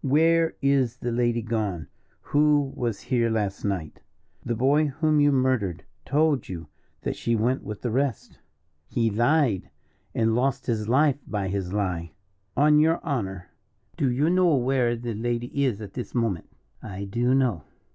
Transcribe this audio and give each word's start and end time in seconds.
"Where 0.00 0.56
is 0.62 0.96
the 0.96 1.12
lady 1.12 1.42
gone 1.42 1.86
who 2.22 2.72
was 2.74 2.98
here 3.02 3.28
last 3.28 3.62
night?" 3.62 4.00
"The 4.42 4.54
boy 4.54 4.86
whom 4.86 5.20
you 5.20 5.30
murdered 5.30 5.84
told 6.06 6.48
you 6.48 6.68
that 7.02 7.14
she 7.14 7.36
went 7.36 7.62
with 7.62 7.82
the 7.82 7.90
rest." 7.90 8.38
"He 8.88 9.10
lied, 9.10 9.68
and 10.14 10.34
lost 10.34 10.64
his 10.64 10.88
life 10.88 11.18
by 11.26 11.48
his 11.48 11.74
lie." 11.74 12.12
"On 12.56 12.78
your 12.78 13.04
honour, 13.04 13.50
do 13.98 14.10
you 14.10 14.30
know 14.30 14.54
where 14.56 14.96
the 14.96 15.12
lady 15.12 15.62
is 15.62 15.82
at 15.82 15.92
this 15.92 16.14
moment?" 16.14 16.48
"I 16.82 17.04
do 17.04 17.34
know." 17.34 17.64